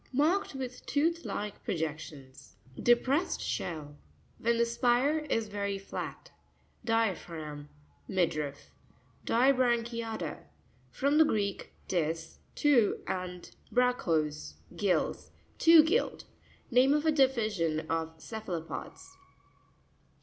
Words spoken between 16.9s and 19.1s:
of a division of ce phalopods.